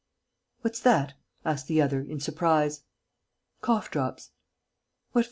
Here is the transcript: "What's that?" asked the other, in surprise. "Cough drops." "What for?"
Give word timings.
"What's 0.61 0.79
that?" 0.79 1.13
asked 1.45 1.67
the 1.67 1.79
other, 1.79 2.01
in 2.01 2.19
surprise. 2.19 2.81
"Cough 3.61 3.91
drops." 3.91 4.31
"What 5.11 5.19
for?" 5.19 5.19